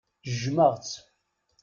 Jjmeɣ-tt. 0.31 0.95